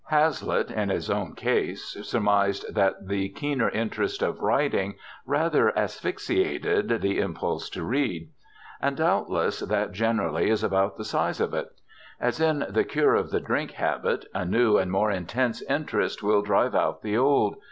[0.09, 4.95] Hazlitt, in his own case, surmised that the keener interest of writing
[5.27, 8.27] rather asphyxiated the impulse to read.
[8.81, 11.67] And, doubtless, that generally is about the size of it.
[12.19, 16.41] As in the cure of the drink habit, a new and more intense interest will
[16.41, 17.57] drive out the old.